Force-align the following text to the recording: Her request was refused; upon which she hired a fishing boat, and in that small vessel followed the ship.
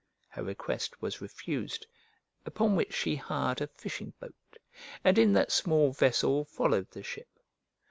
Her 0.29 0.43
request 0.43 0.99
was 0.99 1.21
refused; 1.21 1.85
upon 2.43 2.75
which 2.75 2.91
she 2.91 3.15
hired 3.17 3.61
a 3.61 3.67
fishing 3.67 4.13
boat, 4.19 4.33
and 5.03 5.15
in 5.19 5.31
that 5.33 5.51
small 5.51 5.93
vessel 5.93 6.43
followed 6.45 6.89
the 6.89 7.03
ship. 7.03 7.29